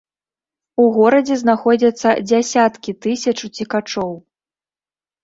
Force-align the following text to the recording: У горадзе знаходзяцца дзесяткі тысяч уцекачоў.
У 0.83 0.85
горадзе 0.95 1.35
знаходзяцца 1.41 2.09
дзесяткі 2.29 2.91
тысяч 3.07 3.35
уцекачоў. 3.49 4.11